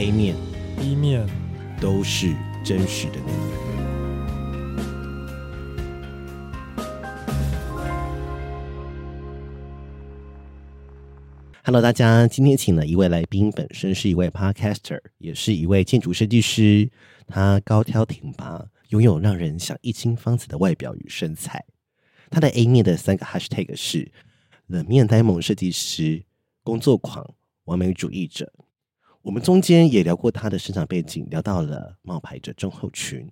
[0.00, 0.34] A 面、
[0.78, 1.28] B 面
[1.78, 2.34] 都是
[2.64, 3.32] 真实的你。
[11.62, 16.90] Hello，大家，今天请了一位来宾，本身是一位 Podcaster，也是一位建筑设计师。
[17.26, 21.62] 他高挑挺拔，拥有让人想一亲芳子的外表与身材。
[22.30, 24.10] 他的 A 面的三个 Hashtag 是：
[24.66, 26.24] 冷面呆萌设计师、
[26.62, 28.50] 工作狂、完美主义者。
[29.22, 33.28] 我们中间也聊过他的生长背景，聊到了冒牌者症候群。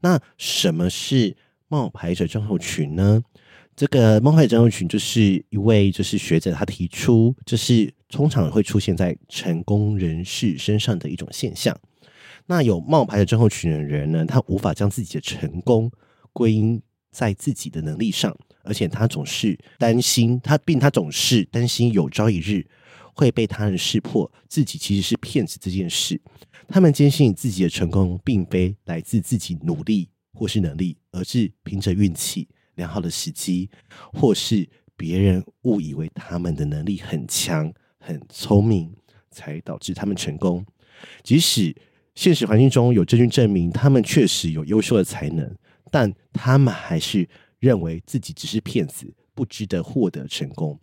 [0.00, 3.22] 那什么是冒牌者症候群呢？
[3.74, 11.76] 这个冒牌者症候群就是一位就是学者他提出，就是通常会出现在成功人士身上的一种现象。
[12.46, 15.90] 那有冒牌的症候群的人呢，他无法将自己的成功
[16.32, 22.64] 归因在自己的能力上，而且他总是担心他，并他总是担心有朝一日
[23.12, 26.20] 会被他人识破自己其实是骗子这件事。
[26.68, 32.48] 他们坚信自己的成功并非来自自己努力或是能力，而是凭着运气。
[32.76, 33.68] 良好的时机，
[34.14, 38.90] 或是别人误以为他们的能力很强、很聪明，
[39.30, 40.64] 才导致他们成功。
[41.22, 41.76] 即使
[42.14, 45.54] 现实环境中有证据证明他们确实有优秀的才能，
[45.90, 50.80] 但他们还是认为自己只是骗子，不值得获得成功。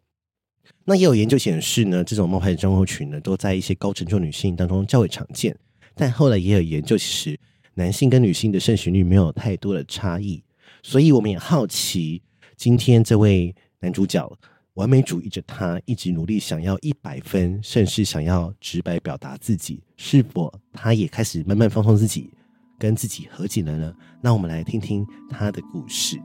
[0.85, 5.55] 那也有研究显示呢，这种冒牌症候群呢，都在一些高成就女性当中较为常见。
[5.95, 7.39] 但后来也有研究，其实
[7.75, 10.43] 男性跟女性的肾虚率没有太多的差异。
[10.81, 12.21] 所以我们也好奇，
[12.55, 14.31] 今天这位男主角
[14.75, 22.29] 完美主义者，他一直努力想要一百分，甚至想要直白表达自己，是否他也开始慢慢放松自己，
[22.77, 23.93] 跟自己和解了呢？
[24.21, 26.17] 那我们来听听他的故事。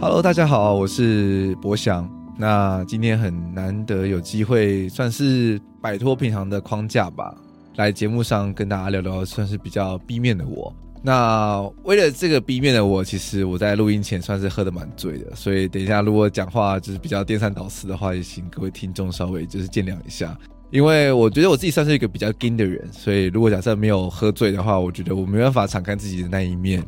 [0.00, 2.08] Hello，大家好，我是博翔。
[2.36, 7.34] 那今天很难得有机会，算是摆脱平常的框架吧，
[7.74, 10.72] 来节目上跟大家聊聊，算是比较 B 面的我。
[11.02, 20.38] 那为了这个 B 面的我，其实我在录音前算是喝得蛮醉的，所以等一下如果讲话就是比较颠三倒四的话，也请各位听众稍微就是见谅一下。
[20.70, 26.84] 因为我觉得我自己算是一个比较硬的人，所以如果假设没有喝醉的话，我觉得我没办法敞开自己的那一面。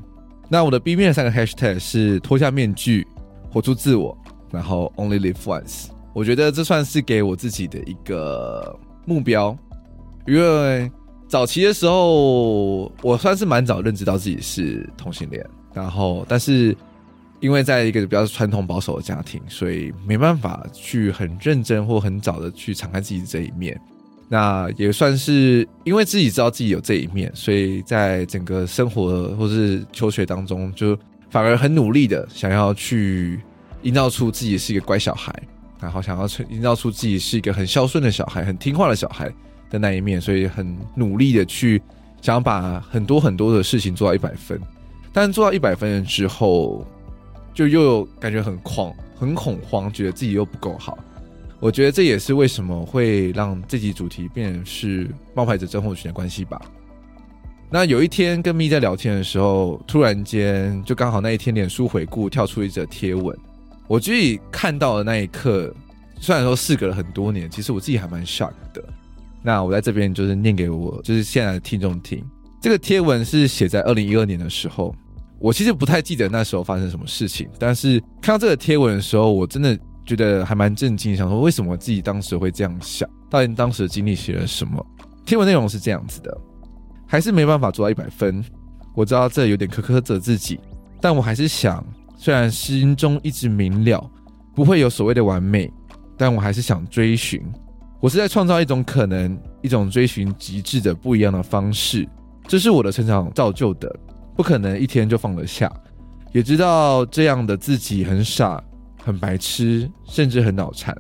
[0.51, 3.07] 那我的 B 面的三个 Hashtag 是脱下面具、
[3.51, 4.17] 活出自我，
[4.51, 5.87] 然后 Only Live Once。
[6.13, 9.57] 我觉得这算是给我自己的一个目标，
[10.27, 10.91] 因为。
[11.29, 16.77] 早期的时候，我算是蛮早认知到自己是同性恋，然后，但是
[17.39, 23.81] 因为在一个比较传统保守的家庭，所以没办法去很认真或很早的去敞开自己的这一面。
[24.33, 30.97] 那也算是因为自己知道自己有这一面，所以在整个生活或是求学当中，就
[31.29, 33.41] 反而很努力的想要去
[33.83, 35.35] 营造出自己是一个乖小孩，
[35.81, 39.31] 然后想要营造出自己是一个很孝顺的小孩，很听话的小孩。
[39.71, 41.81] 的那一面，所以很努力的去
[42.21, 44.61] 想把很多很多的事情做到一百分，
[45.13, 46.85] 但做到一百分之后，
[47.55, 50.99] 就又感觉很狂、很恐慌，觉得自己又不够好。
[51.61, 56.61] 我觉得这也是为什么会让这集主题变成是冒牌者症候群的关系吧。
[57.71, 63.37] 那有一天跟咪在聊天的时候，突然间就刚好那一天脸书回顾跳出一则贴文，
[63.87, 65.73] 我自己看到的那一刻，
[66.19, 68.83] 虽然说事隔了很多年，其实我自己还蛮 shock 的。
[69.43, 72.25] 那我在这边就是念给我就是现在的听众听，
[72.61, 74.95] 这个贴文是写在二零一二年的时候，
[75.39, 79.79] 我其实不太记得那时候发生什么事情，但是看到这个贴文的时候，我真的
[80.17, 84.85] 觉得还蛮震惊，想说为什么自己当时会这样想，到底当时的经历写了什么？
[85.25, 86.37] 贴文内容是这样子的，
[87.07, 88.45] 还是没办法做到一百分，
[88.97, 90.59] 我知道这有点苛刻责自己，
[91.01, 91.85] 但我还是想，
[92.17, 94.11] 虽然心中一直明了
[94.53, 95.73] 不会有所谓的完美，
[96.19, 97.41] 但我还是想追寻。
[98.01, 102.09] 我是在创造一种可能，一种追寻极致的不一样的方式。
[102.49, 103.95] 这是我的成长造就的，
[104.35, 105.71] 不可能一天就放得下。
[106.33, 108.63] 也知道这样的自己很傻、
[109.05, 110.97] 很白痴，甚至很脑残。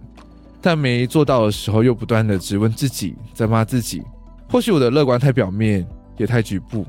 [0.61, 4.02] 但没做到的时候，又不断的质问自己，在骂自己。
[4.49, 5.87] 或许我的乐观太表面，
[6.17, 6.85] 也太局部，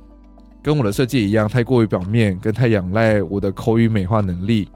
[0.62, 4.68] 跟我的设计一样，太过于表面，跟太仰赖我的口语美化能力。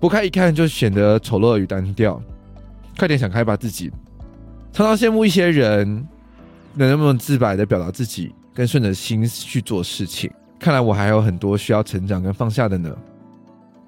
[0.00, 2.20] 不开一看，就显得丑陋与单调。
[2.98, 3.90] 快点想开吧，自己。
[4.72, 5.86] 常常羡慕一些人
[6.74, 10.30] 能那么自白的表达自己，跟顺着心去做事情。
[10.58, 12.96] 看来我还有很多需要成长跟放下的呢。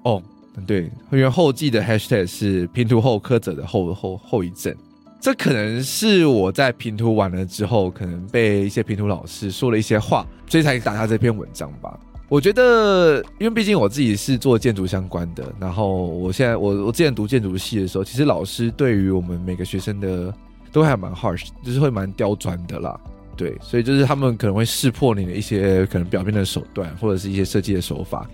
[0.03, 0.21] 哦，
[0.65, 4.75] 对，因为后记的 hashtag 是拼图后苛责的后后后遗症，
[5.19, 11.99] 这可能是我在拼图完了之后，可能被一些拼图老师说了一些话，所以才打下这篇文章吧。
[12.27, 20.31] 我觉得，因为毕竟我自己是做建筑相关的，然后我现在我我之前读建筑系的时候，其实老师对于我们每个学生的
[20.71, 22.99] 都还蛮 harsh，就是会蛮刁钻的啦。
[23.35, 28.29] 对，所以就是他们可能会识破你的一些可能表面的手段，或者是一些设计的手法，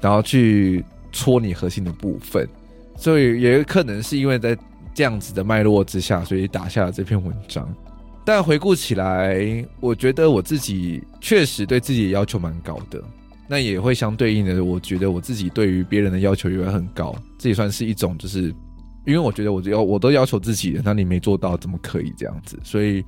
[0.00, 0.84] 然后去
[1.16, 2.46] 戳你核心的部分。
[2.96, 4.56] 所以也可能是因为在
[4.94, 7.66] 这样子的脉络之下，所以打下了这篇文章。
[8.24, 13.02] 但回顾起来，我觉得我自己确实对自己的要求蛮高的。
[13.48, 17.14] 那也会相对应的，我觉得我自己对于别人的要求也会很高。
[17.38, 18.54] 这也算是一种，就是
[19.06, 22.58] 因为我觉得我要我都要求自己的，那你没做到，怎么可以这样子？
[22.62, 23.02] 所以。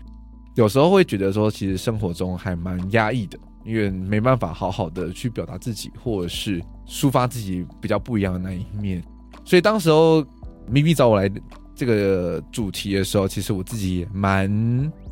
[0.55, 3.38] 有时候会觉得说，其实生活中还蛮压抑的，
[3.69, 9.03] 因为没办法好好的去表达自己，或者是抒发自己比较不一样的那一面。
[9.44, 10.25] 所以当时候
[10.67, 11.31] 咪咪找我来
[11.75, 14.50] 这个主题的时候，其实我自己蛮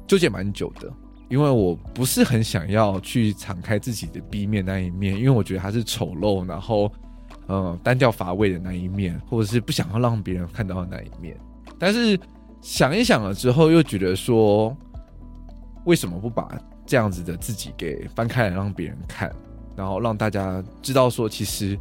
[0.06, 0.91] 纠结蛮久的，
[1.29, 6.91] 因为我不是很想要去敞开自己的 B 面那一面，因为我觉得它是丑陋，然后
[7.49, 11.37] 嗯单调乏味的那一面，或者是不想要让别人看到的那一面。
[11.79, 12.19] 但是
[12.62, 14.75] 想一想了之后，又觉得说。
[15.85, 16.49] 为什么不把
[16.86, 19.34] 这样子的自己给翻开来让别人看，
[19.74, 21.76] 然后让大家知道说，其实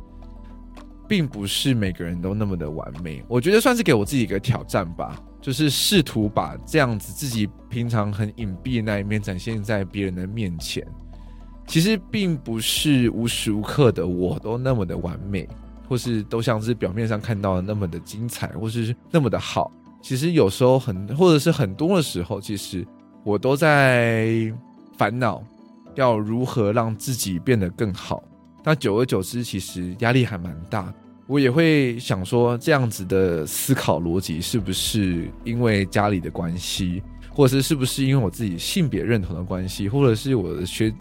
[1.07, 3.23] 并不是每个人都那么的完美。
[3.27, 10.83] 我觉得算是给我自己一个挑战吧，就是试图把这样子自己平常很隐蔽的那一面展现在别人的面前。
[11.67, 15.47] 其实并不是无时无刻的我都那么的完美，
[15.87, 19.71] 或是都像是表面上看到的那么的精彩，或是那么的好。
[20.01, 22.83] 其实有时候很，或者是很多的时候，其实。
[23.23, 24.53] 我都在
[24.97, 25.43] 烦恼
[25.95, 28.23] 要如何让自己变得更好，
[28.63, 30.93] 那久而久之，其实压力还蛮大。
[31.27, 37.01] 我也会想说，这样子的思考逻辑是不是因为家里的关系，
[37.31, 40.93] 或者是是不是因为我自己性别认同的关系，或者是我的学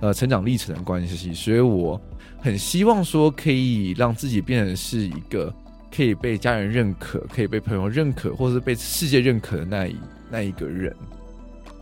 [0.00, 2.00] 呃成长历程的关系，所以我
[2.40, 5.54] 很希望说可以让自己变成是一个
[5.94, 9.96] 可以被家人认可、可以被朋友认可，或者是被世界认可的那一
[10.28, 10.92] 那一个人。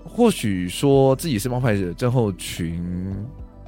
[0.08, 3.14] 或许说自己是冒牌者症候群，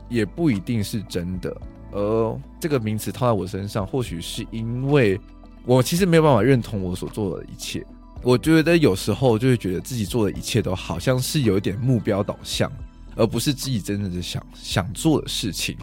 [0.09, 1.55] 也不一定是真的。
[1.91, 5.21] 而这个名词套在我身上，或许是因为
[5.65, 7.85] 我其实没有办法认同我所做的一切。
[8.23, 12.71] 我觉得有时候就会觉得自己做的一切都好像是有一点目标导向，
[13.15, 15.77] 而不是自己真正的想想做的事情。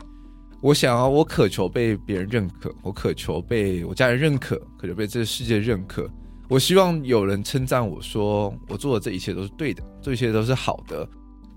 [0.61, 6.09] 我想要，我渴求被别人认可，我渴求被我家人认可，渴求被这个世界认可。
[6.47, 11.07] 我希望有人称赞我说，我做的这一切都是对的，这一切都是好的，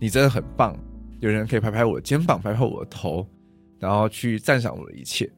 [0.00, 0.74] 你真的很棒。
[1.20, 3.26] 有人可以拍拍我的肩膀，拍拍我的头，
[3.78, 5.30] 然后去赞赏我的一切。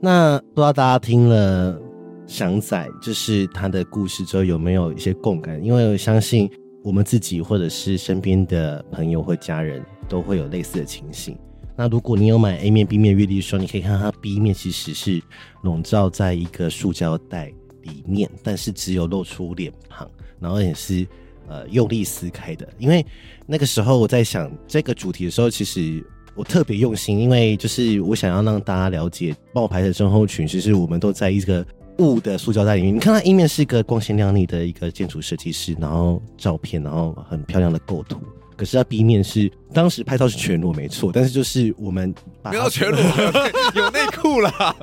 [0.00, 1.78] 那不知道大家听了
[2.26, 5.62] 翔仔就是他的故事之后，有没有一些共感？
[5.62, 6.50] 因为我相信。
[6.82, 11.36] 我们自己或者是身边的朋友或家人都会有类似的情形。
[11.76, 15.22] 那如果你有买 A 面 B 面月历书，你可以看到它 B 面其实是
[15.62, 21.06] 笼罩在一个塑胶袋里面，但是只有露出脸庞，然后也是
[21.48, 22.68] 呃用力撕开的。
[22.78, 23.04] 因为
[23.46, 26.04] 那个时候我在想这个主题的时候，其实
[26.34, 31.64] 我特别用心，因为就是我想要让大家了解冒牌的症候群，其实我们都在一个。
[32.00, 38.18] 雾的塑胶袋里面，你看它一面是一个光鲜亮丽的一个建筑设计师，然后照片，然后很漂亮的构图。
[38.56, 43.00] 可是它 B 面是当时拍照是全裸没错，但是就是我们把不要全裸，
[43.74, 44.74] 有内裤啦，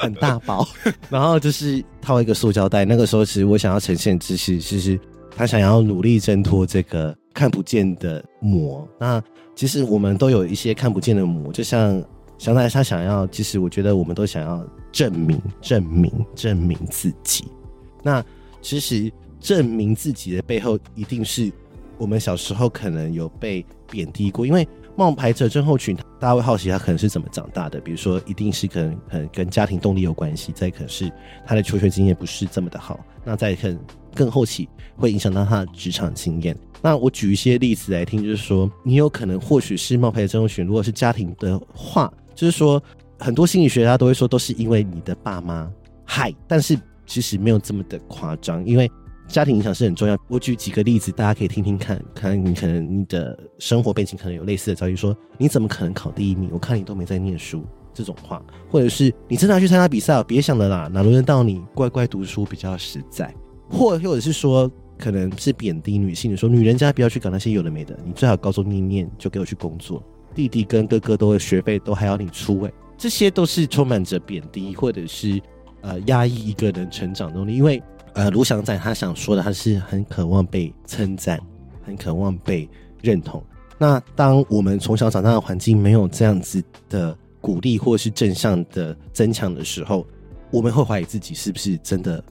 [0.00, 0.66] 很大包，
[1.08, 2.84] 然后就是套一个塑胶袋。
[2.84, 4.98] 那个时候其实我想要呈现之是，其实
[5.36, 8.86] 他想要努力挣脱这个看不见的膜。
[9.00, 9.22] 那
[9.56, 12.04] 其实我们都有一些看不见的膜，就像。
[12.38, 14.64] 翔仔他想要，其实我觉得我们都想要
[14.98, 17.44] 证明、证明、证明自己。
[18.02, 18.24] 那
[18.60, 21.52] 其实证明自己的背后，一定是
[21.96, 24.44] 我们小时候可能有被贬低过。
[24.44, 27.78] 因为冒牌者症候群，大家会好奇他可能是怎么长大的。
[27.80, 31.08] 比如说，一定是可能可能跟家庭动力有关系，再可能是
[31.46, 32.98] 他的求学经验不是这么的好。
[33.24, 33.72] 那再可
[34.16, 36.58] 更后期会影响到他的职场经验。
[36.82, 42.12] 那我举一些例子来听，就是说，你有可能或许是冒牌者症候群，如果是家庭的话。
[42.34, 42.80] 就是说，
[43.18, 45.70] 很多心理学家都会说，都是因为你的爸妈
[46.04, 48.90] 害，但是其实没有这么的夸张，因为
[49.26, 50.16] 家庭影响是很重要。
[50.28, 56.48] 我举几个例子，大家可以听听看，看你可能你的生活背景可能有类似的遭遇，说你怎么可能考第一名？
[56.52, 61.60] 我看你都没在念书这种话，或者是你真的要去参加比赛，别想了啦，哪轮得到你？
[61.74, 63.34] 乖乖读书比较实在，
[63.68, 70.02] 或或者是说，可能是贬低女性的，说女人家不要去搞那些有的没的，你最好高中念念就给我去工作。
[70.34, 75.40] 弟弟跟哥哥都的学费都还要你出位，这些都是充满着贬低或者是
[75.80, 77.56] 呃压抑一个人成长动力。
[77.56, 81.40] 因为呃卢翔仔他想说的，他是很渴望被称赞，
[81.82, 82.68] 很渴望被
[83.00, 83.42] 认同。
[83.78, 90.04] 那当我们从小长大的环境没有这样子的鼓励或是正向的增强的时候，
[90.50, 92.24] 我们会怀疑自己是不是真的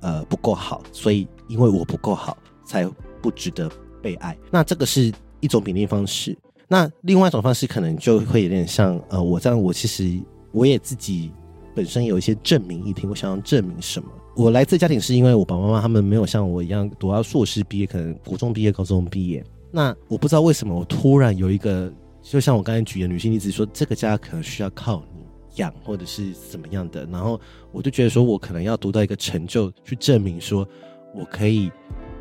[0.00, 2.36] 呃不够好，所以因为我不够好，
[2.66, 2.84] 才
[3.22, 3.70] 不值得
[4.02, 4.36] 被爱。
[4.50, 6.36] 那这个是一种贬低方式。
[6.68, 10.18] 那另外一种方式可能就会有点像呃，我这样，我其实
[10.50, 11.30] 我也自己
[11.74, 14.08] 本身有一些证明议题，我想要证明什么？
[14.34, 19.44] 我来自家庭是因为我爸爸妈妈他们没有像我一样读到硕士毕业，可能国中毕业、高中毕业。
[19.70, 21.92] 那我不知道为什么我突然有一个，
[22.22, 25.22] 就像我刚才举的女性例子说，这个家可能需要靠你
[25.56, 27.06] 养，或者是怎么样的。
[27.12, 27.38] 然后
[27.72, 30.66] 我就觉得说，我可能要读到一个成就，去证明说
[31.14, 31.70] 我可以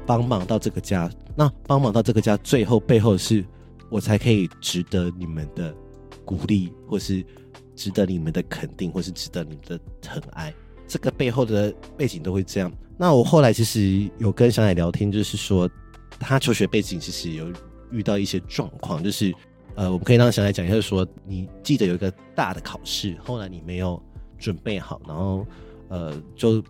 [0.06, 1.10] 帮忙到这个家。
[1.36, 3.44] 那帮忙到这个家，最后背后是。
[3.94, 5.72] 我才可以值得你们的
[6.26, 7.24] 鼓励，或是
[7.76, 10.52] 值得你们的肯定，或是值得你们的疼爱。
[10.88, 12.74] 这个背后的背景都会这样。
[12.98, 15.70] 那我后来其实有跟小乃聊天，就是说
[16.20, 17.54] 他求学背景其实有
[17.92, 19.32] 遇到一些状况，就是
[19.76, 24.02] 呃，我们可以让小乃讲一下，就说你记得有一个大的考试，后来你没有
[24.40, 25.46] 准备好，然后
[25.90, 26.64] 呃，就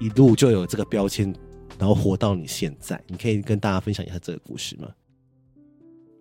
[0.00, 1.32] 一路就有这个标签，
[1.78, 3.00] 然后活到你现在。
[3.06, 4.88] 你可以跟大家分享一下这个故事吗？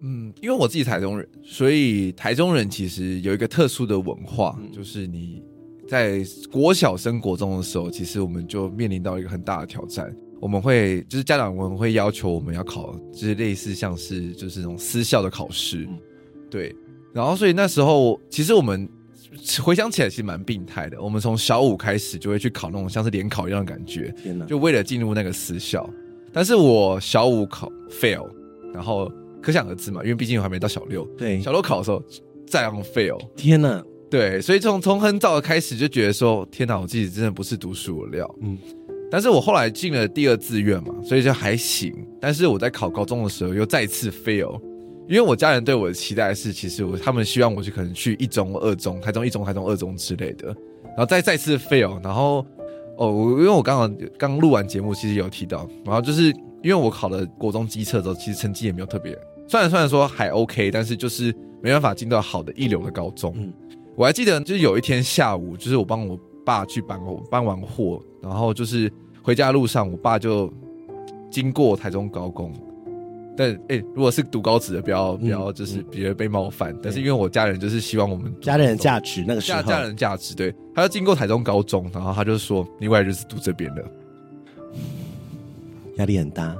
[0.08, 5.42] 嗯，因为我自己台中人，所以台中人其实有一个特殊的文化，嗯、就是你
[5.88, 10.16] 在国小升国中的时候，其实我们就面临到一个很大的挑战。
[10.40, 15.98] 我们会就是家长们会要求我们要考，就是类似像是就是那种私校的考试，嗯、
[16.52, 16.76] 对。
[17.12, 18.88] 然后所以那时候其实我们
[19.64, 21.02] 回想起来其实蛮病态的。
[21.02, 25.90] 我们从小五开始就会去考那种像是联考一样的感觉，天哪，就为了进入那个私校。
[26.32, 28.30] 但是我小五考 fail，
[28.72, 29.12] 然后。
[29.46, 31.06] 可想而知嘛，因为毕竟我还没到小六。
[31.16, 32.02] 对，小六考的时候
[32.48, 33.20] 再样 fail。
[33.36, 33.84] 天哪！
[34.10, 38.36] 对，所以从从很早的开始就觉得说，天哪，我自己真的不是读书的料。
[38.42, 38.58] 嗯，
[39.12, 41.94] 但是我后来进了第二志愿嘛，所以就还行。
[42.20, 44.60] 但是我在考高中的时候又再次 fail，
[45.08, 52.02] 因为我家人对我的期待是，其实我他们希望我去可能去一中、二中、台中一中、台中二中之类的，然后再再次 fail。
[52.04, 52.46] 然后
[52.98, 56.32] 哦，因为我刚刚刚录完节目，其实有提到，然后就是
[56.64, 59.18] 因为我考了国中机测之后，其实成绩也没有特别。
[59.48, 63.34] 虽然虽然说还 OK，但是就是没办法进到好的一流的高中。
[63.38, 63.54] 嗯，
[63.96, 70.52] 我还记得就是有一天下午，就是我帮我爸去搬我搬完货，然后就是回家路上，我爸就
[71.30, 72.52] 经过台中高工。
[73.38, 76.72] 但哎、欸，如果是读高职的，不要不要就是别被冒犯。
[76.72, 83.84] 嗯嗯、但是因为我家人就是希望我们家人的价值那个时候家家人价值，对，他就经过台中高中，然后他就说：“你未来就是读这边的。”
[85.98, 86.56] 压力很大。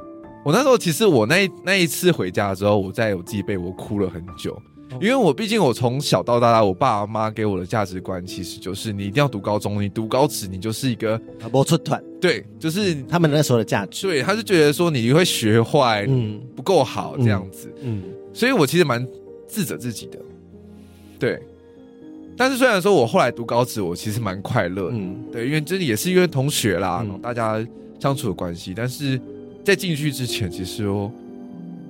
[0.46, 4.56] 我那时候其实我那那一次回家的时候，我在我自己被我哭了很久，
[5.02, 11.20] 因为我毕竟我从小到大，我爸妈给我的价值观其实就是你一定要读高中，你读高职你就是一个
[11.52, 19.04] 不出团，对，就是他们那时候的价值，对，他是觉得说你会学坏，嗯，不够好这样子，嗯，所以我其实蛮
[19.48, 20.20] 自责自己的，
[21.18, 21.42] 对，
[22.38, 27.60] 但是虽然说我后来读高职，我其实蛮快乐，嗯，对，因为这里也是因为同学啦，然后大家
[28.00, 29.20] 相处的关系，但是。
[29.65, 31.12] 在进去之前，其实哦，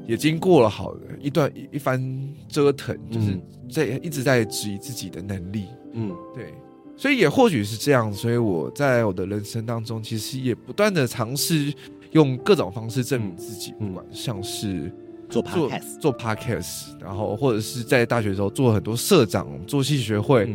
[0.08, 2.02] 也经过了好的一段一一番
[2.48, 3.38] 折腾，就是
[3.70, 5.66] 在一直在质疑自己的能力。
[5.92, 6.54] 嗯，对，
[6.96, 11.74] 所以也或许是这样，所以我在我的人生当中，其实也不断的尝试
[12.12, 14.90] 用各种方式证明自己，不管像是
[15.30, 20.50] 做 podcast，做 podcast，然后或者是在大学的时候做很多社长，做系学会，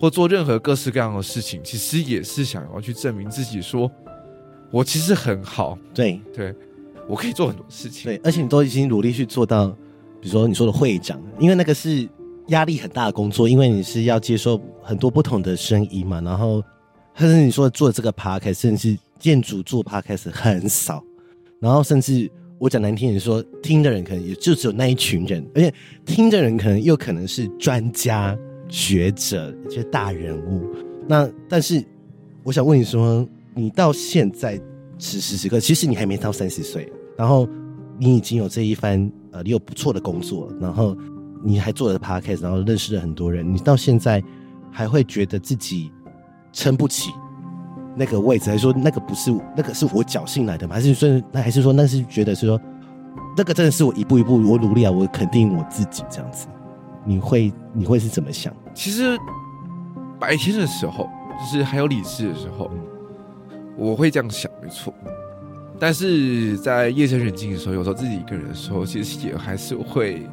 [0.00, 3.88] 或做任何各式各样的事情，其实也是想要去证明自己说。
[4.70, 6.20] 我其实很好，对。
[6.34, 6.54] 对，
[7.08, 9.68] 我可以做很多事情，对，而且你都已经努力去做到，
[10.20, 12.08] 比如说你说的会长，因为那个是
[12.48, 16.62] 压力很大的工作，因为你是要接受很多不同的声音嘛，然后，
[17.14, 21.02] 甚至你说做这个 podcast，甚至建筑做 podcast 很少，
[21.60, 25.72] 然后甚至我讲难听点说，听的人可能也就只有那一群人，而且
[26.04, 28.36] 听的人可能又可能是专家
[28.68, 30.66] 学者一些大人物，
[31.06, 31.84] 那但是
[32.42, 33.26] 我想问你说。
[33.56, 34.60] 你到现在
[34.98, 37.48] 此时此刻，其实你还没到三十岁，然后
[37.98, 40.94] 你已经有这一番呃，你有不错的工作，然后
[41.42, 43.50] 你还做了 podcast，然后认识了很多人。
[43.50, 44.22] 你到现在
[44.70, 45.90] 还会觉得自己
[46.52, 47.10] 撑不起
[47.96, 50.74] 那个位置，还是说那个不是那个是我侥幸来的吗？
[50.74, 52.60] 还是说那还是说那是觉得是说
[53.38, 56.46] 那个真的是我一步一步我努力啊，我肯定我自己这样子？
[57.06, 58.54] 你会你会是怎么想？
[58.74, 59.16] 其实
[60.20, 61.08] 白天的时候，
[61.40, 62.70] 就是还有理智的时候。
[63.76, 64.92] 我会这样想，没错。
[65.78, 70.26] 但是在夜深人静的时候，有时候自己一个人的时候，其实也还是会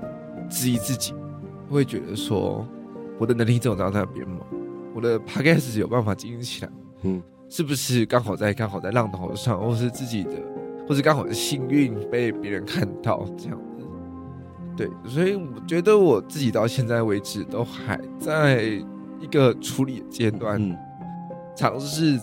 [0.50, 1.14] 质疑自己，
[1.70, 2.66] 会觉得说，
[3.20, 4.40] 我的能力怎么到那边吗？
[4.96, 6.72] 我的 podcast 有办法经营起来？
[7.02, 10.32] 嗯，是不是刚好在刚好在浪头上，或是自己的，
[10.88, 13.86] 或是刚好是幸运被别人看到这样子？
[14.78, 18.64] 对，所以我觉得我自己到现在为止都还在
[19.20, 20.60] 一个处理阶段，
[21.56, 22.22] 尝试、嗯、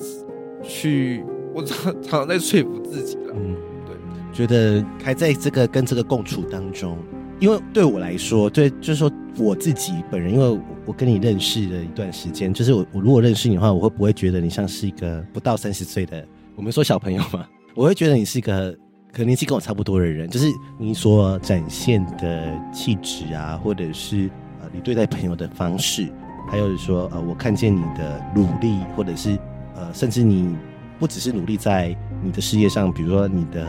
[0.62, 1.24] 去，
[1.54, 3.34] 我 常常在说服自己了。
[3.34, 3.94] 嗯，对，
[4.32, 6.98] 觉得还在这个跟这个共处当中，
[7.38, 16.26] 因为对我来说，对，就是说我自己本人，因为我跟你认识了一段时间，就是我我如果认识你的话，我会不会觉得你像是一个不到三十岁的，
[16.56, 18.76] 我们说小朋友嘛， 我会觉得你是一个。
[19.12, 20.46] 可能年纪跟我差不多的人，就是
[20.78, 24.30] 你所展现的气质啊，或者是
[24.62, 26.08] 呃你对待朋友的方式，
[26.48, 29.36] 还有说呃我看见你的努力，或者是
[29.80, 30.54] 呃甚至你
[30.98, 33.66] 不只是努力在你的事业上，比如说你的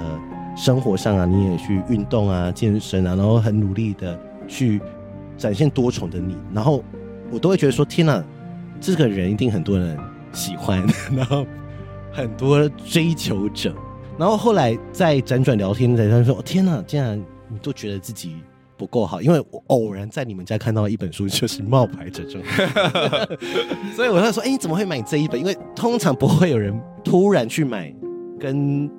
[0.55, 4.81] 生活上啊，你也去运动啊、健身啊，然后很努力的去
[5.37, 6.83] 展现多重的你，然后
[7.31, 8.21] 我都会觉得说天哪，
[8.81, 9.97] 这个人一定很多人
[10.33, 11.45] 喜欢， 然后
[12.11, 13.73] 很多追求者。
[14.17, 18.35] 然后后来在辗转聊天，在他说：“天哪，竟然你都觉得自己
[18.81, 22.41] 不够好，因为我偶然在你们家看到一本书，就是《冒牌者症》，
[23.95, 25.39] 所以我在说：哎，你怎么会买这一本？
[25.39, 26.73] 因为通常不会有人
[27.03, 27.93] 突然去买，
[28.39, 28.89] 跟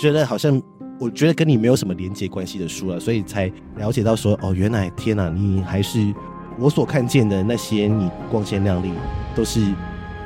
[0.00, 0.58] 觉得好像
[0.98, 6.14] 我觉得跟你没有什么连接关系的书了，所以才了解到说：哦，原来天哪，你还是
[6.58, 8.90] 我所看见的那些你光鲜亮丽，
[9.34, 9.60] 都是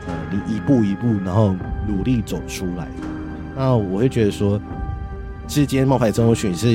[0.06, 1.52] 呃你一步一步然后
[1.88, 2.86] 努力走出来。”
[3.58, 4.56] 那我会觉得说，
[5.48, 6.68] 其实今天冒牌症候群是，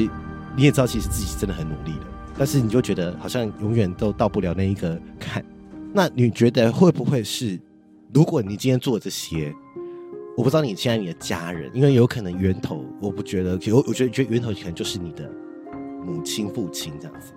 [0.54, 2.06] 你也知道，其实自己真的很努力的，
[2.38, 5.44] 但是你就觉得好像永远都到不了那一个坎。
[5.94, 7.60] 那你觉得会不会是，
[8.14, 9.54] 如果你今天做这些，
[10.38, 15.32] 我不知道你现在你的家人，因为有可能源头，我不觉得，我我觉得觉得源头可能就是你的
[16.06, 17.32] 母亲、父亲这样子。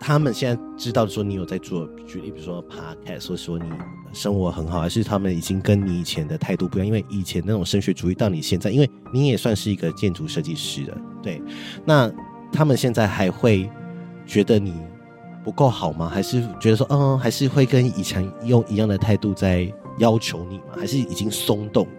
[0.00, 3.68] 他们现在知道说你有在做，举例比如说 podcast，或者说你
[4.12, 6.86] 生活很好，还是他们已经跟你以前的态度不一样？
[6.86, 11.42] 因为以前那种升学主义到你现在，因为你也算是一个建筑设计师的，对，
[11.84, 12.08] 那
[12.52, 13.68] 他们现在还会
[14.28, 14.74] 觉得你
[15.42, 16.08] 不够好吗？
[16.08, 19.66] 还是觉得说，嗯，还是会跟以前用一样的态度在
[19.98, 20.64] 要求你吗？
[20.76, 21.92] 还是已经松动了？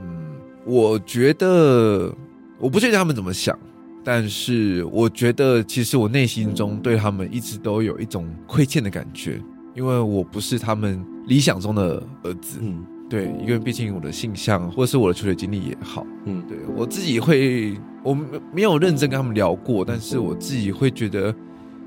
[0.00, 0.34] 嗯，
[0.66, 2.12] 我觉得
[2.58, 3.58] 我不确定他们怎么想。
[4.04, 9.42] 但是我觉得，其实我内心中对他们一直都有一种亏欠的感觉，
[9.74, 12.60] 因为我不是他们理想中的儿子。
[12.62, 18.16] 嗯，对，因为毕竟我的性向或是我的求学经历也好，嗯，对我自己会，我
[18.52, 21.34] 没有认真跟他们聊过，但是我自己会觉得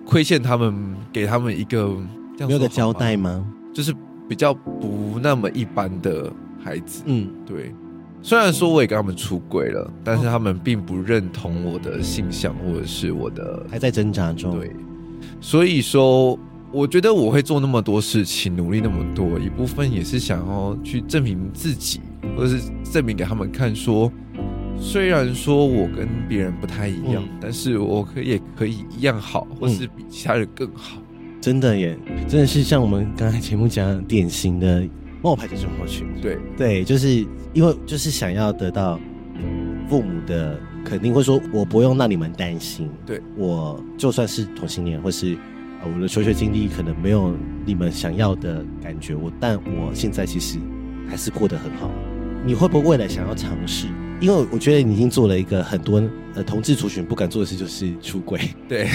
[0.05, 1.95] 亏欠他们，给他们一个
[2.38, 3.45] 这样没有个交代吗？
[3.73, 3.93] 就是
[4.27, 6.32] 比较不那么一般的
[6.63, 7.03] 孩子。
[7.05, 7.73] 嗯，对。
[8.21, 14.60] 虽然说我也跟他们出轨了，但是他们并不认同我的性向或者是我的还在挣扎中。
[14.60, 14.71] 对，
[15.39, 16.38] 所以说
[16.71, 21.99] 我觉得我会做那么多事情，努力那么多，一部分也是想要去证明自己，
[22.36, 24.12] 或者是证明给他们看，说
[24.79, 31.01] 虽然说我跟别人不太一样，嗯、但是我可也可以一样好，或是比其他人更好。
[31.41, 34.88] 真的耶，真的是像我们刚才节目讲典型的。
[35.21, 38.97] 冒牌的生活群，对对，就是因为就是想要得到
[39.89, 45.38] 父母的肯定，会说我不用让你们担心，对，我就算是同性恋，或是
[45.84, 50.58] 我的求学经历可能没有你们想要的感觉，我但我现在其实
[51.10, 51.89] 还是过得很好。
[52.46, 53.88] 你会不会未来想要尝试？
[54.20, 56.02] 因为我觉得你已经做了一个很多
[56.36, 58.39] 呃同志族群不敢做的事，就是出轨。
[58.68, 58.88] 对，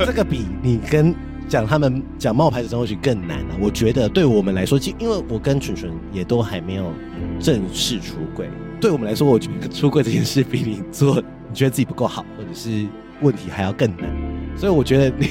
[0.00, 1.14] 这个比你跟。
[1.46, 3.58] 讲他们讲冒牌的症候群更难啊！
[3.60, 6.90] 我觉得对我们来说，就因为我跟纯纯也都还没有
[7.38, 8.48] 正式出轨，
[8.80, 12.86] 对我们来说，我觉得出轨这件事比你做你觉得自己不够好，或者是
[13.20, 14.10] 问题还要更难。
[14.56, 15.28] 所以我觉得你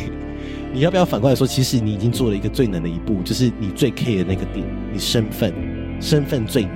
[0.74, 5.54] 你要不要反过来说，其实你已经做了一个最难的一步，就是你最 care 的那个点，你身份
[6.02, 6.76] 身份最难。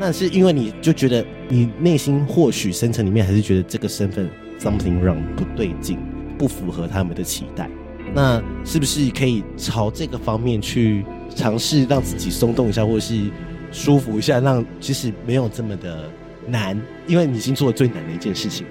[0.00, 5.98] 那是因为你就觉得你内心或许深层里面还是觉得这个身份 something wrong 不对劲，
[6.36, 7.70] 不符合他们的期待。
[8.12, 13.30] 那是不是可以朝这个方面去尝试，让自己松动一下，或者是
[13.70, 16.10] 舒服一下，让其实没有这么的
[16.48, 18.66] 难，因为你已经做了最难的一件事情。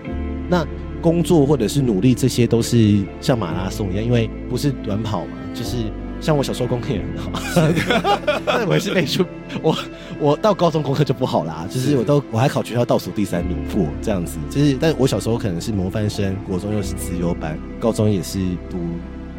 [0.49, 0.65] 那
[1.07, 5.77] 工作或者是努力，这些都是像马拉松一样，因为不是短跑嘛，就是
[6.19, 7.31] 像我小时候功课也很好，
[8.45, 9.23] 但 我也是背书。
[9.61, 9.73] 我
[10.19, 18.39] 我到高中功课就不好啦，就是我都我还考学校倒数第三名过这样子，就是但我小时候可能是模范生，国中又是资优班，高中也是
[18.69, 18.77] 读。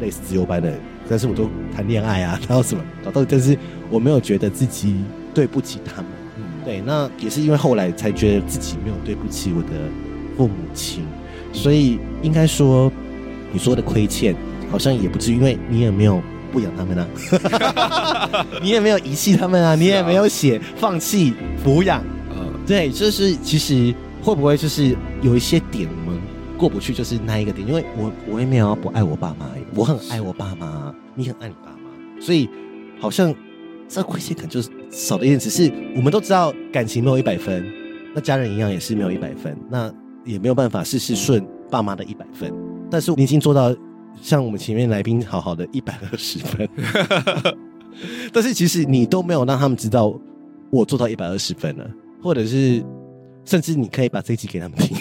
[0.01, 0.73] 类似自由班的，
[1.09, 3.57] 但是我都谈恋爱啊，然后什么搞到，但是
[3.89, 4.95] 我没有觉得自己
[5.33, 6.05] 对不起他们。
[6.37, 9.67] 嗯，对，那也是因为后来才觉得自己没有对不起我的
[10.37, 11.03] 父母亲，
[11.51, 12.91] 所以应该说
[13.51, 14.35] 你说的亏欠
[14.71, 21.33] 好像也不至于，因为你也没有不养他们啊， 你也没有遗弃他们啊，你也没有写放弃
[21.63, 22.03] 抚养。
[22.31, 26.19] 嗯，对，就是其实会不会就是有一些点我们
[26.57, 32.49] 过不去，就是那一个点，因为我我也没有不爱我爸妈，我很爱我爸妈，你很爱你爸妈，所以
[32.99, 33.33] 好像
[33.87, 35.39] 这亏欠感就是少了一点。
[35.39, 37.65] 只是我们都知道感情没有一百分，
[38.13, 39.91] 那家人一样也是没有一百分，那
[40.25, 42.53] 也没有办法事事顺爸妈的一百分。
[42.89, 43.75] 但是你已经做到
[44.21, 46.69] 像我们前面来宾好好的一百二十分，
[48.33, 50.13] 但是其实你都没有让他们知道
[50.71, 51.89] 我做到一百二十分了，
[52.21, 52.83] 或者是。
[53.49, 54.95] 甚至你可以把这一集给他们听，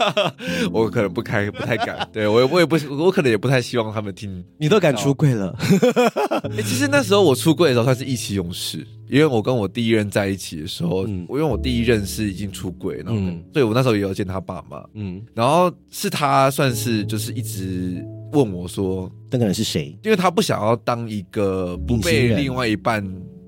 [0.72, 2.08] 我可能不开，不太敢。
[2.10, 4.42] 对我，我也不，我可能也不太希望他们听。
[4.56, 5.54] 你都敢出柜了？
[6.56, 19.94] 欸，其实那时候我出柜的时候，算是意气用事，因为我跟我第一任在一起的时候，我、嗯、因为我第一任是已经出柜，然后，嗯，所以我那时候也有见他爸妈，嗯，然后是他算是就是一直问我说，那个人是谁？
[20.02, 23.04] 因为他不想要当一个不被另外一半。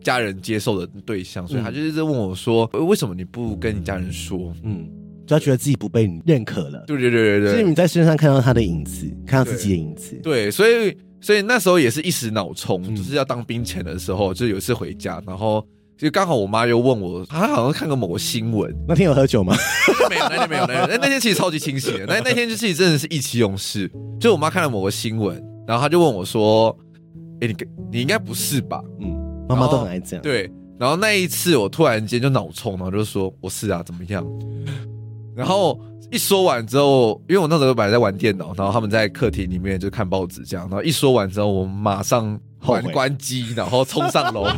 [0.07, 4.89] 家人接受的对象，所以他就一直问我说：“为什么你不跟你家人说？”嗯，
[5.27, 6.85] 就他觉得自己不被你认可了。
[6.87, 10.15] 对对对对对，所以你在身上看到他的影子，看到自己的影子。
[10.23, 15.67] 对，所以所以那时候也是一时脑冲，嗯、就是要当兵前的时候，就有一次回家，然后
[15.99, 18.73] 就刚好我妈又问我，她好像看过某个新闻。
[18.87, 19.57] 那天有喝酒吗？
[20.09, 22.07] 没有，那天没有，那天那那天其实超级清醒的。
[22.07, 23.91] 那那天就是真的是意气用事。
[24.21, 26.69] 就我妈看了某个新闻，然后她就问我说
[27.43, 27.57] ：“哎、欸，你
[27.91, 30.23] 你应该不是吧？”嗯，妈妈都很爱这样。
[30.23, 30.51] 对。
[30.79, 34.23] 然后那一次我突然间就脑冲，然后就说我是啊，怎么样？
[35.35, 35.81] 然后
[36.11, 40.69] 一说完之后，因为我那时候本来在玩电脑，然后他们在客厅里面就看报纸这样。
[40.69, 44.47] 然后一说完之后，我马上关关机，然后冲上楼。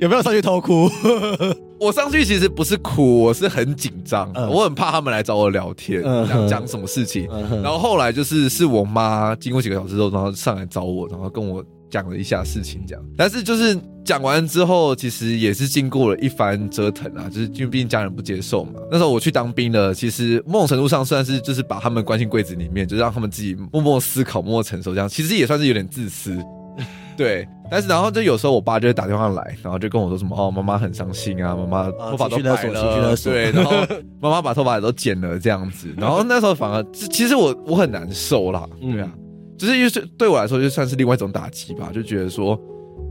[0.00, 0.90] 有没有上去偷哭？
[1.78, 7.28] 我上去其实不是哭，我是很紧张，嗯、我很怕他们来找我聊天，讲、嗯、讲什么事情。
[7.30, 11.64] 嗯、然后后来就是是我妈经过几个小时之后，然后上来找我，然后跟我。
[11.90, 18.72] 讲了一下事情，这样，但是就是讲完之后，其实也是经过了一番折腾啊，就是因为毕竟家人不接受嘛。
[18.90, 26.36] 那时候我去当兵了，其实某种程度上算是就是把他们关进柜子里面，就让他们自己默默思考、默默承受，这样其实也算是有点自私。
[27.18, 33.72] 对，但是然后就有时候我爸就会打电话来，然后就跟我说什么哦，妈妈很伤心啊，妈妈头发都白了，对，然后
[34.20, 39.10] 妈妈把头发也都剪了这样子，然后那时候反而其实我我很难受啦，对啊。
[39.58, 42.58] 就是因为对我来说，就算是另外一种打击吧，就觉得说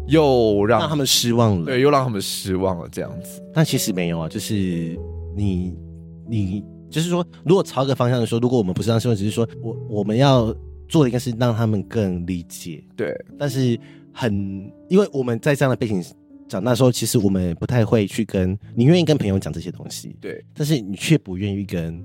[0.07, 3.43] 又让，让他们失望了，对，又让他们失望了这样子。
[3.53, 4.97] 但其实没有啊，就是
[5.35, 5.75] 你
[6.25, 10.55] 你就是说，如果朝一个方向的说，如果我们不是让失望，只是说我我们要
[10.87, 13.13] 做的应该是让他们更理解，对。
[13.37, 13.77] 但是
[14.13, 16.01] 很，因为我们在这样的背景
[16.47, 20.41] 长大的时候，其实我们不太会去跟你愿意跟朋友讲这些东西，对。
[20.53, 22.01] 但是你却不愿意跟。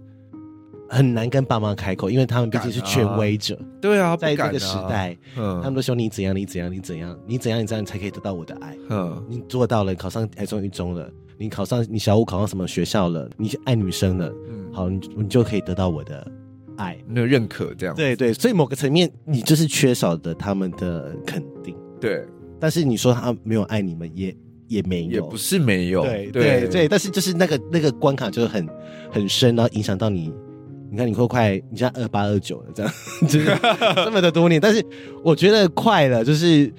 [0.92, 3.54] 很难跟爸妈开口，因为他们毕竟是权威者。
[3.54, 8.76] 啊对啊，在这个时代，嗯，他们都说你怎样，你怎样，你怎样，你怎样，你这样你才可以得到我的爱。
[8.90, 16.30] 嗯，你做到了，考上台中一中了，你考上你小五考上什么学校了，你爱女生了，嗯，好，你你就可以得到我的
[16.76, 17.94] 爱，那个认可这样。
[17.96, 21.74] 对对，所以某个层面，你就是缺少的他们的肯定。
[21.98, 22.22] 对，
[22.60, 24.36] 但是你说他没有爱你们，也
[24.68, 26.02] 也没有，也不是没有。
[26.02, 28.68] 对对对，但是就是那个那个关卡就是很
[29.10, 30.30] 很深，然后影响到你。
[30.92, 33.46] 你看，你快快，你现在二八二九了，这样，就是
[34.04, 34.60] 这么的多年。
[34.60, 34.84] 但是
[35.24, 36.70] 我觉得快了，就是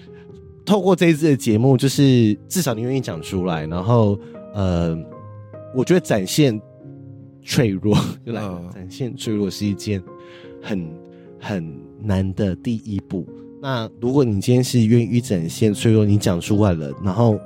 [0.63, 4.15] 透过这一次的节目，就是至少你愿意讲出来，然后
[4.53, 4.95] 呃，
[5.73, 6.61] 我觉得展现
[7.41, 8.71] 脆弱，就来、uh.
[8.71, 9.99] 展现脆弱是一件
[10.61, 10.87] 很
[11.39, 13.27] 很难的第一步。
[13.59, 17.39] 那如果你今天是愿意展现脆弱，你讲出来了，然后。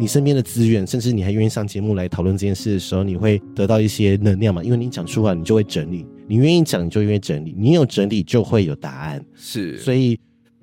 [0.00, 4.64] 你身边的资源，甚至你还愿意上节目来讨论这件事的时候，你会得到一些能量嘛？
[4.64, 9.22] 因为你讲出来，你就会整理；你愿意讲，你就愿意整理；你有整理，就会有答案。
[9.34, 10.18] 是，所以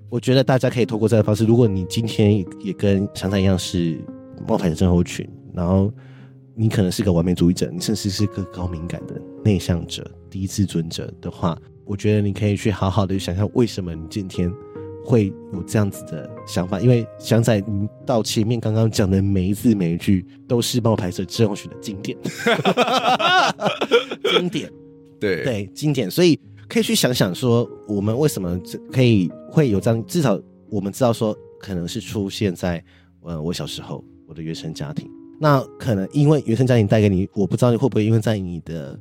[0.10, 1.45] 我觉得大家可以透过这个方式。
[1.45, 4.00] 如果你今天也跟常常一样是
[4.47, 5.93] 冒牌的症候群，然后
[6.56, 14.52] 你可能是个完美主义者，你甚至是个高敏感的内向者、低自尊者的话，我觉得你可以去好好的想想，为什么你今天。
[15.08, 22.17] 会有这样子的想法，因为想仔，你到前面刚刚讲的每一字每一句都是冒牌者症候群的经典，
[24.30, 24.70] 经典，
[25.17, 28.60] 对对，经典，所以可以去想想说，我们为什么
[28.91, 30.06] 可以会有这样？
[30.06, 30.38] 至少
[30.70, 32.84] 我们知道说，可能是出现在
[33.22, 39.00] 呃我小时候我的原生家庭，那可能因为原生家庭带给你，我不知道你会不会因为在你的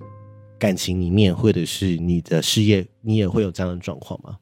[0.57, 4.37] 感情里面，或者是你的事业，你也会有这样的状况吗？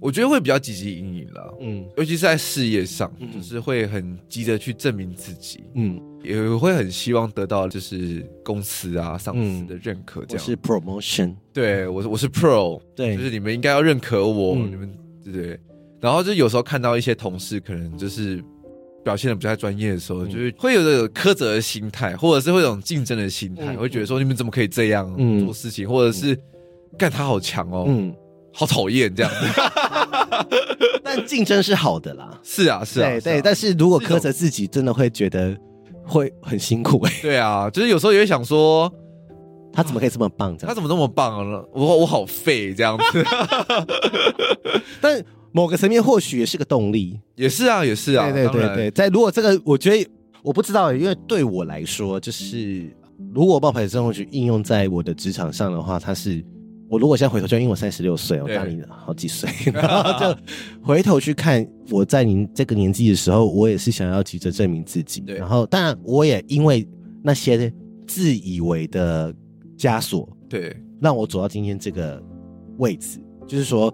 [0.00, 14.88] 我觉得会比较积极阴影了，嗯，尤其是在事业上，嗯、就是会很急着去证明自己，嗯，也会很希望得到就是公司啊、上司的认可，这样、嗯、是 promotion，对我是我是 pro，对，就是你们应该要认可我，嗯、你们
[15.24, 15.32] 对。
[15.32, 15.60] 不对？
[16.00, 18.40] 然后就有时候看到一些同事可能就是
[19.04, 25.12] 表现的不太专业的时候，嗯、就是会有这种苛责的心态，或者是会有种竞争的心态，嗯、会觉得说你们怎么可以这样
[25.44, 26.38] 做事情，嗯、或者是
[26.96, 28.14] 干他好强哦，嗯，
[28.58, 29.46] 好讨厌这样子。
[31.04, 33.40] 但竞争是好的啦，是啊，是啊，对对。
[33.40, 35.56] 但是如果苛责自己，真的会觉得
[36.04, 37.12] 会很辛苦哎。
[37.22, 38.92] 对啊，就是有时候也会想说，
[39.72, 40.56] 他怎么可以这么棒？
[40.58, 41.62] 他怎么那么棒呢？
[41.72, 43.24] 我我好废这样子。
[45.00, 45.24] 但。
[45.50, 48.30] 某个层面或许也是个动力，也是啊，也是啊。
[48.30, 50.06] 对对对对，在如果这个，我觉得
[50.42, 52.94] 我不知道，因为对我来说，就是
[53.34, 56.44] 如果冒牌者症候群应用在我的职场上的话，它是
[56.88, 60.40] 我如果现在回头，就因为我三十六岁，我大你好几岁，然后就
[60.82, 65.22] 回头去看我在您这个年纪的时候，我也是想要急着证明自己。
[65.26, 66.88] 然后当然我也因为
[67.22, 67.72] 那些
[68.06, 69.34] 自以为的
[69.76, 72.22] 枷锁，对，让我走到今天这个
[72.78, 73.92] 位置，就是说。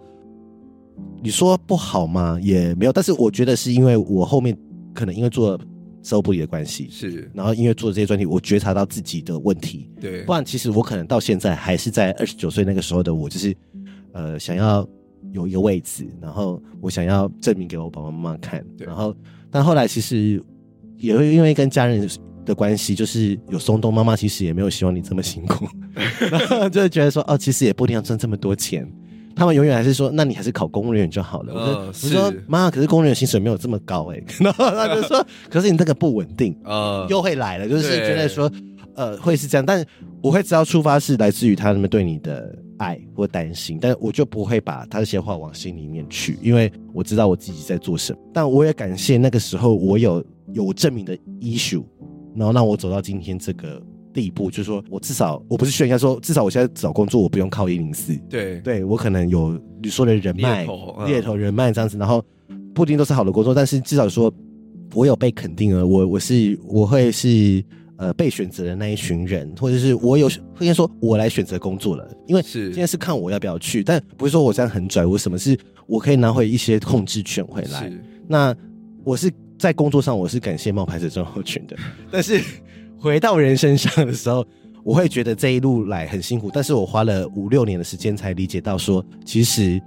[1.21, 2.39] 你说不好吗？
[2.41, 4.57] 也没有，但是我觉得是因为我后面
[4.95, 5.59] 可能因为做
[6.05, 13.57] 收不离的关系，是，然后因为做这些专题，我觉察到自己的问题，对，不然其实我可能到现在还是在二十九岁那个时候的我，就是
[14.13, 14.87] 呃想要
[15.33, 19.17] 有一个位置，然后我想要证明给我爸爸妈妈看，对，然后
[19.51, 20.41] 但后来其实
[20.99, 22.07] 也会因为跟家人
[22.45, 25.67] 的关系，就是有松动，妈妈其实也没有希望你这么辛苦，
[26.31, 28.87] 然后就会觉得说哦，其实也不一定要赚这么多钱。
[29.37, 31.53] 他们永远还是说，那你还是考公务员就好了。
[31.53, 34.23] 我说，我说妈，可是公务员薪水没有这么高哎。
[34.41, 38.51] 然后他就说，可是你这个不稳定，呃，又会来了，就是觉得说，
[38.95, 39.65] 呃，会是这样。
[39.65, 39.85] 但
[40.23, 48.19] 我会知道出发是来自于他们对你的爱或担心，但我就不会把他这些话往心里面去，因为我知道我自己在做什么。
[48.33, 51.83] 但我也感谢那个时候我有有证明的 issue，
[52.37, 53.83] 然后让我走到今天这个。
[54.15, 60.65] 第一步就是说，我至少我不是炫耀说，至少我现在找工作我不用靠一零四，对，对我可能有你说的人脉、
[61.05, 62.25] 猎头、嗯、人脉这样子，然后
[62.73, 64.33] 不一定都是好的工作，但是至少说
[64.95, 67.63] 我有被肯定了，我我是我会是
[67.97, 72.67] 呃被选择的那一群人，或者是我有会先说我来选择工作了，因为是。
[72.67, 77.93] 今天是看我要不要去，但不是说我这样很拽，我什么是我可以拿回一些控制权回来，
[78.29, 78.55] 那
[79.03, 81.77] 我是在工作上我是感谢冒牌者症候群的，
[82.13, 82.41] 但是。
[83.05, 84.43] 回到人身上的时候，
[84.83, 89.79] 我会觉得这一路来很辛苦，但是我花了五六年的时间才理解到说，其实，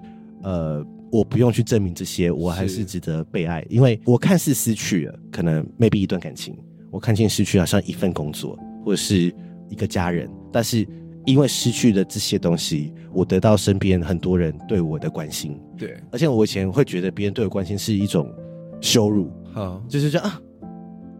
[0.43, 6.55] 呃，我不用去证明这些，我还是值得被爱，因为我看似失去了可能 maybe 一段感情，
[6.91, 9.33] 我看见失去好像一份工作或者是
[9.67, 10.87] 一个家人，但是
[11.25, 18.31] 因为失去了这些东西，我得到身边很多人对我的关心，对，而且我以前会觉得别人对我关心是一种
[18.79, 20.31] 羞辱，好，就是这样。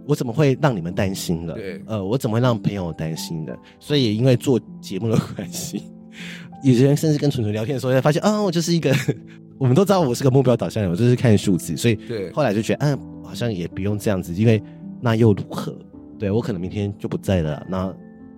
[0.08, 1.54] 我怎么会让你们担心了？
[1.54, 3.58] 对，呃，我怎么会让朋友担心的？
[3.80, 5.84] 所以也因为做节目的关系，
[6.64, 8.96] 有些人甚至跟纯纯聊天的时候，才发现啊，我就是一个，
[9.60, 14.64] 我们都知道我是个目标导向的，我就是看数字，所以对，后来就觉得，嗯、啊，好像也不用这样子，因为
[15.02, 15.78] 那又如何？
[16.18, 17.66] 对，我可能明天就不在了。
[17.70, 17.94] 那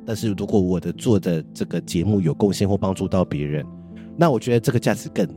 [0.06, 3.64] 但是如果我的做的这个节目有贡献或帮助到别人，
[4.18, 5.28] 那我觉得这个价值更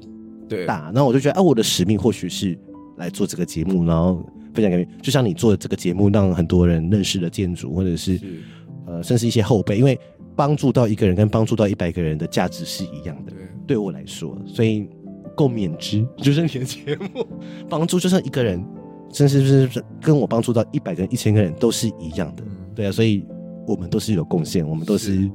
[0.67, 0.91] 大。
[0.95, 2.59] 那我就觉得，啊，我的使命或许是
[2.97, 4.25] 来做这个节目，然后。
[4.55, 8.43] 分享给你，就像你做的这个节目，让很多人认识了建筑，或者是，是
[8.87, 9.99] 呃，甚至一些后辈，因为
[10.35, 13.33] 帮助到一个人跟帮助到一百个人的价值是一样的。
[13.33, 14.89] 对，对我来说，所以
[15.37, 17.27] 够免之，就是你的节目
[17.69, 18.65] 帮助，就像一个人，
[19.13, 22.43] 甚至是跟我帮助到一百个人、一千个人都是一样的。
[22.47, 23.25] 嗯、对啊，所以
[23.67, 25.31] 我们都是有贡献，我们都是，是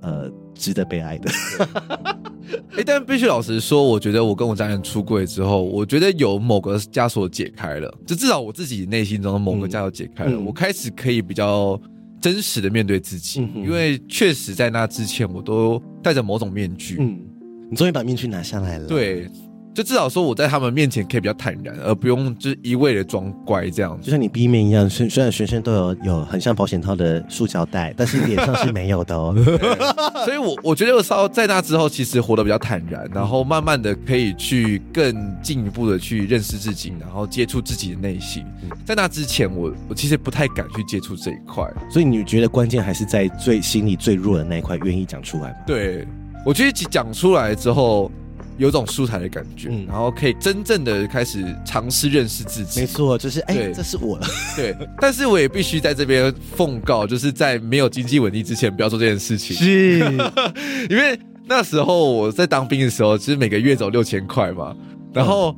[0.00, 0.32] 呃。
[0.56, 1.28] 值得被爱的，
[2.70, 11.80] 哎、欸，但必须老实说，我觉得我跟我家人出柜之后，我觉得有某个枷锁解开了，就至少我自己内心中的某个枷锁解开了，嗯、我开始可以比较
[12.20, 16.96] 真实的面对自己，嗯、因为确实在那之前，我都戴着某种面具。
[17.00, 17.18] 嗯，
[17.70, 18.86] 你终于把面具拿下来了。
[18.86, 19.28] 对。
[19.74, 23.98] 就至少说我在他们面前可以比较坦然，而不用就是一味的装乖这样。
[24.00, 29.34] 就像你 B 面一样，虽虽然全身都有有很像保险套的塑胶袋，但是脸上是没有的哦。
[30.24, 38.44] 所以我我觉得我稍在那之后，其实活得比较坦然，然后慢慢的可以去更进一步的去认识自己，然后接触自己的内心。
[38.84, 41.68] 在那之前我，我我其实不太敢去接触这一块。
[41.90, 45.56] 所以你觉得关键还是在最心里最弱的那一块，愿意讲出来吗？
[45.66, 46.06] 对，
[46.46, 48.08] 我觉得讲出来之后。
[48.56, 52.80] 有种舒坦的感觉，嗯，然后可以真正的开始尝试认识自己。
[52.80, 54.18] 没错，就是哎，欸、这是我。
[54.56, 59.56] 对，但是我也必须在这边奉告，就是在没有经济稳定之前，不要做这件事情。
[59.56, 59.98] 是，
[60.88, 64.74] 因为那时候我在当兵的时候，其实每个月走六千块嘛。
[65.12, 65.54] 然后，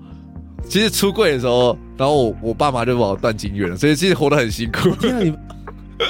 [0.69, 4.91] 其实出柜的时候，然后我我爸妈就把我断经院了，所以其实活得很辛苦。
[4.97, 5.35] 天啊，你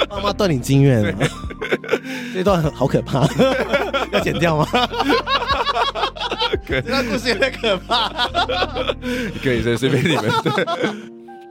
[0.09, 1.13] 爸妈断你经院了，
[2.33, 3.27] 这段好可怕，
[4.11, 4.67] 要剪掉吗？
[6.85, 8.09] 那故事有点可怕，
[9.43, 10.23] 可以随随便你们。
[10.43, 10.65] 对，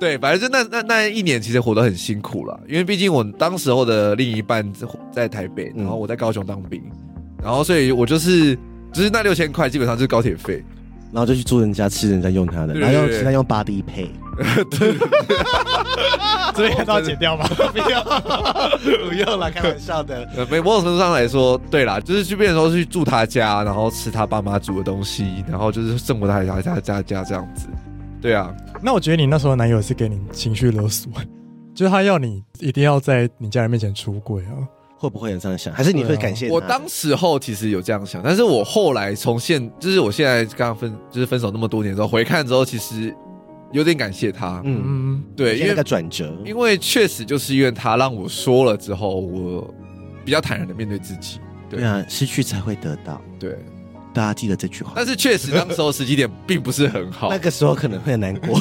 [0.00, 4.70] 对，反正就那那那一年其实活得很辛苦了，因为毕竟我当时候的另一半
[5.12, 6.82] 在台北，然后我在高雄当兵，
[7.42, 8.54] 然后所以我就是
[8.92, 10.64] 就是那六千块基本上就是高铁费。
[11.16, 14.06] 然后就去住人家吃人家用他的，然后用其他用 body pay，
[14.68, 14.94] 对，
[16.54, 17.48] 所以还是要剪掉吗？
[17.48, 18.04] 不要，
[19.08, 20.28] 不用了，开玩笑的。
[20.50, 27.66] 没某种程度上来说，对啦，就是去变成说去住他家，然后吃他爸妈煮的东西，然后就是生活在他家家家这样子。
[28.20, 31.10] 对啊，那我觉得你那时候男友是给你情绪勒索，
[31.74, 34.52] 就是他要你一定要在你家人面前出轨啊。
[34.98, 35.72] 会不会有这样想？
[35.74, 36.54] 还是你会感谢他？
[36.54, 43.14] 我当时候其实有这样想，但是我后来从现，就是我现在刚刚分，就是分手那么多年之后回看之后，其实
[43.72, 44.62] 有点感谢他。
[44.64, 49.74] 嗯，对，因为那个转折，因为确实就是因为他让我说了之后，我
[50.24, 51.38] 比较坦然的面对自己。
[51.68, 53.20] 对，对啊，失去才会得到。
[53.38, 53.56] 对。
[54.16, 58.58] 大家记得这句话，但是确实当时候时机点并不是很好，那个时候可能会很难过。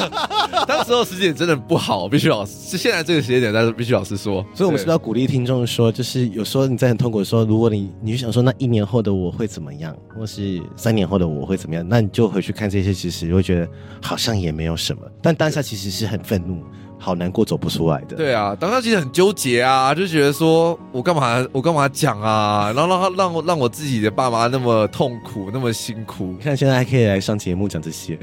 [0.66, 4.42] 当时候时机点真的不好，必须老是现在这个时间点，但是必须老实说。
[4.54, 13.68] 所以，我们是不是要鼓励听众说，就是有时候你在很痛苦的时候，如果你你就想说，那一年后的我会怎么样，或是三年后的我会怎么样，那你就回去看这些，其实会觉得
[14.00, 16.64] 好像也没有什么，但当下其实是很愤怒。
[17.06, 18.16] 好难过，走不出来的。
[18.16, 26.34] 对啊，当时其实很纠结啊，就觉得说我干嘛，我干嘛讲啊，然后让他让我让我自己的爸妈那么痛苦，那么辛苦。
[26.36, 28.18] 你看现在还可以来上节目讲这些，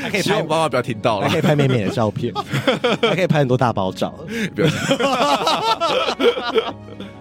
[0.00, 2.32] 还可以拍我爸妈不要听到了，还可以拍妹妹的照片，
[3.02, 4.14] 还可以拍很多大包照。
[4.54, 4.68] 不要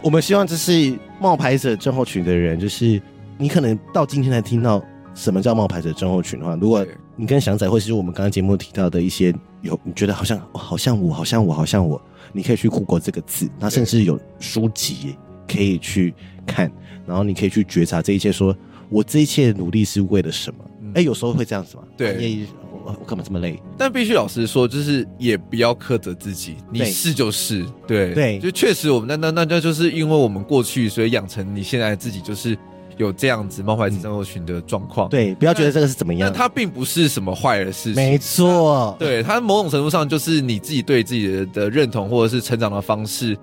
[0.04, 3.02] 我们希望这是冒牌者症候群的人，就是
[3.40, 4.80] 你可能到今天才听到
[5.16, 6.86] 什么叫冒牌者症候群的话，如果
[7.18, 9.34] 你跟祥仔或是我们刚刚节目提到的一些。
[9.64, 12.00] 有你觉得好像好像我好像我好像我，
[12.32, 15.16] 你可以去 Google 这个字，那甚至有书籍
[15.48, 16.14] 可以去
[16.46, 16.72] 看，
[17.08, 18.56] 然后你可以去觉察这一切，说
[18.88, 20.60] 我这一切努力是为了什么？
[20.64, 21.84] 哎、嗯欸，有时候会这样子嘛？
[21.98, 22.48] 对，
[22.86, 23.60] 我我干嘛这么累？
[23.80, 32.56] 但必须老实说，就是也不要苛责自己，你是就是，对对，就确实我们那那那那就是因为我们过去，所以养成你现在自己就是。
[32.98, 43.38] 有这样子冒牌者症候群的状况，对，不要觉得这个是怎么样，但它并不是什么坏的事情，没错，对，它某种程度上就是你自己对自己的的认同或者是成长的方式，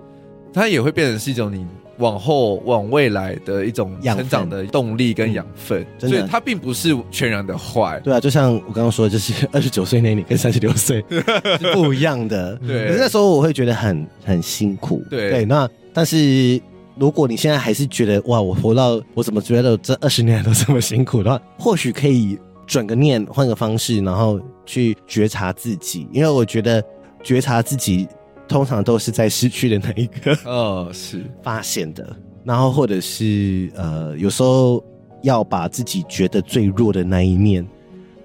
[0.53, 1.65] 它也会变成是一种你
[1.99, 15.29] 往后往未来的一种成长的动力跟养分，所以它并不是全然的坏，对啊，就像我刚刚说的，就是 二十九岁那年跟三十六岁 是不一样的，对，可是那时候我会觉得很很辛苦，对。
[15.29, 16.61] 对，那但是。
[16.97, 26.07] 如果你现在还是觉得哇，我活到我怎么觉得这二十年来都这么辛苦的话，或许可以转个念，换个方式，然后去觉察自己。
[26.13, 26.83] 因为我觉得
[27.21, 28.07] 觉察自己
[28.47, 32.15] 通常都是在失去的那一刻，哦，是发现的。
[32.45, 34.81] 然后或者是呃，有时候
[35.21, 37.67] 要把自己觉得最弱的那一面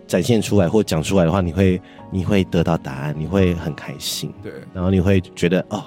[0.07, 4.33] 展现出来或讲出来的话，你会你会得到答案，你会很开心。
[4.43, 5.83] 对，然后你会觉得哦，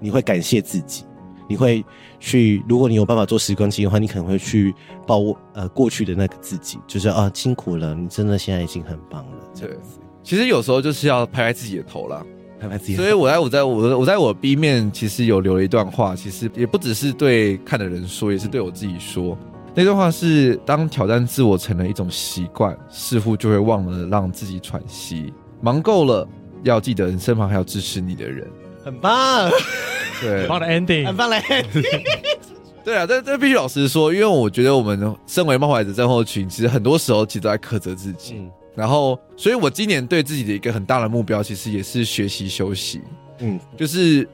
[0.00, 1.04] 你会感谢自己。
[1.48, 1.84] 你会
[2.18, 4.74] 去，如果你有办法做时光机的话，你可能会去
[5.06, 5.20] 抱
[5.52, 9.36] 呃过去的那个自己，就是啊辛苦了，你真的现在已经很棒了。
[9.60, 9.70] 对，
[10.22, 12.24] 其实有时候就是要拍拍自己的头啦，
[12.58, 12.96] 拍拍自己。
[12.96, 19.36] 所以我在我在我我在我 B 面其实有留了一段话，其实也不只是对看的人说，也是对我自己说。
[19.42, 25.32] 嗯、那段话是：当挑战自我成了一种习惯，似乎就会忘了让自己喘息。
[25.60, 26.26] 忙够了，
[26.62, 28.48] 要记得身旁还有支持你的人。
[28.84, 29.50] 很棒。
[30.20, 32.02] 对，很棒的 ending，很棒的 ending。
[32.84, 38.34] 对啊，这这必须老实说，因为我觉得我们身为冒牌者症候群，其实很多时候其实都在苛责自己。
[38.36, 43.00] 嗯，然后，所以我今年对自己的一个很大的目标，其实也是学习休息。
[43.38, 44.28] 嗯，就是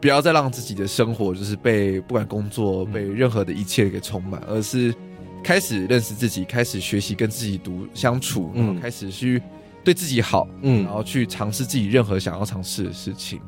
[0.00, 4.92] 不要再让自己的生活就是被不管工作、被任何的一切给充满，而是
[5.44, 9.40] 开始认识自己，开始学习跟自己独相处，嗯，开始去
[9.84, 13.40] 对自己好，嗯，然后去尝试自己任何想要尝试的事情。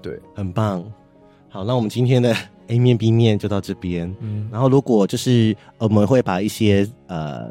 [0.00, 0.82] 对，很棒。
[1.52, 2.34] 好，那我们今天的
[2.68, 4.14] A 面 B 面就到这边。
[4.20, 7.50] 嗯，然后如果就是我们会把一些呃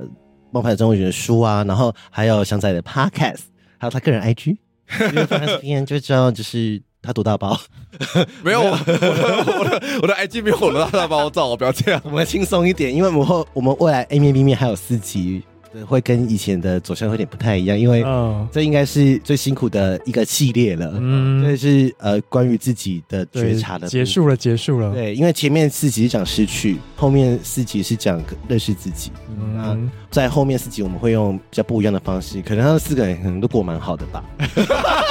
[0.52, 3.42] 冒牌者症候群的书啊，然后还有翔仔的 Podcast，
[3.78, 4.56] 还有他个人 IG，
[5.28, 7.60] 放在这边就知道就是他多大包。
[8.42, 8.94] 没有，我的
[9.60, 15.44] 我的我的 IG 没有我的大包照，不要这样，我们轻松一点，因为我们后我们未来 A 面 B 面还有四集。
[15.72, 18.04] 对，会跟以前的走向有点不太一样，因为
[18.52, 20.94] 这应该是最辛苦的一个系列了。
[21.00, 24.94] 嗯，这是呃关于自己的觉察的结束了，结束了。
[24.94, 29.12] 对，因为前面四集是讲失去，后面四集是讲认识自己。
[29.40, 29.78] 嗯，那
[30.10, 34.24] 在后面四集我们会用比较不一样的方式，可能他们四个人可能都过蛮好的吧。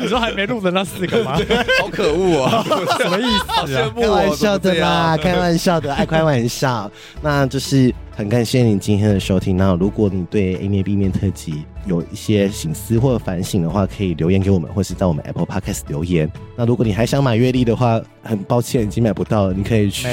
[0.00, 1.32] 你说还没录的那四个吗？
[1.80, 2.64] 好可恶啊！
[2.98, 3.44] 什么意思？
[3.48, 6.90] 好羡慕开，玩笑的啦，开玩笑的，爱 开玩笑。
[7.20, 9.56] 那就是很感谢你今天的收听。
[9.56, 16.30] 那如果你对 A 面 B 面特辑有一些省思或者反省的话，可以留言给我们，或是在我们 Apple Podcast 留言。
[16.56, 20.06] 那如果你还想买月历的话，很抱歉已经买不到了，你可以去。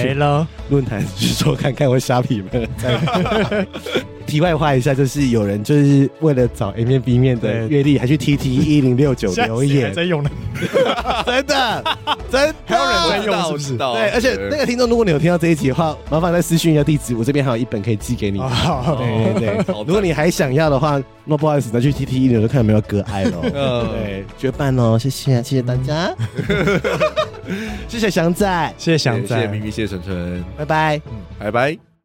[0.69, 2.67] 论坛去说看看，或虾皮们。
[4.25, 10.23] 题外话一下，就是有人就是为了找 A 面 B 面的月历，还去 T T 一零六九留言，在用。
[10.23, 10.29] 的，
[11.25, 11.97] 真的，
[12.31, 12.55] 真的。
[12.65, 13.77] 还有人在用，是不是？
[13.77, 18.39] 对，而且那个听众，如果你有听到这一集的话，麻烦再私讯一下地址，我这边还有一本可以寄给你。
[18.97, 23.41] 对对对，如果你还想要的话，那不好意思，再去 T T 一零六看有没有割爱喽。
[23.51, 26.13] 对，绝版哦，谢谢，谢谢大家，
[27.87, 31.01] 谢谢祥仔，谢谢祥仔，谢谢咪咪，谢谢纯纯，拜拜，
[31.39, 31.84] 拜拜。